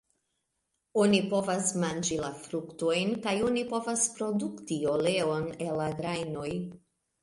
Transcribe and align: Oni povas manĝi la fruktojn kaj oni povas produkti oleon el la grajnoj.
Oni 1.01 1.19
povas 1.33 1.69
manĝi 1.83 2.17
la 2.25 2.33
fruktojn 2.47 3.15
kaj 3.29 3.37
oni 3.53 3.67
povas 3.77 4.09
produkti 4.19 4.83
oleon 4.99 5.51
el 5.71 5.83
la 5.85 5.97
grajnoj. 6.05 6.55